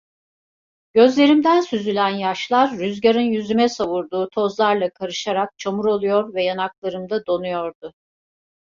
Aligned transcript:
Gözlerimden 0.93 1.61
süzülen 1.61 2.09
yaşlar 2.09 2.71
rüzgarın 2.77 3.21
yüzüme 3.21 3.69
savurduğu 3.69 4.29
tozlarla 4.29 4.89
karışarak 4.89 5.57
çamur 5.57 5.85
oluyor 5.85 6.33
ve 6.33 6.43
yanaklarımda 6.43 7.25
donuyordu. 7.25 7.93